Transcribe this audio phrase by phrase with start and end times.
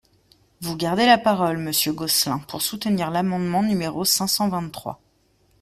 [0.61, 4.99] Vous gardez la parole, monsieur Gosselin, pour soutenir l’amendement numéro cinq cent vingt-trois.